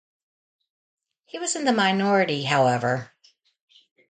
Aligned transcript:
He 1.25 1.37
was 1.37 1.55
in 1.55 1.63
the 1.65 1.71
minority, 1.71 2.41
however. 2.41 3.11